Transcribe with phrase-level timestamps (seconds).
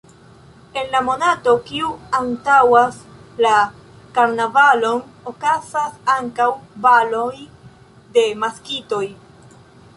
[0.81, 1.89] En la monato, kiu
[2.19, 2.97] antaŭas
[3.47, 3.53] la
[4.17, 6.51] karnavalon, okazas ankaŭ
[6.87, 7.33] baloj
[8.19, 9.07] de maskitoj.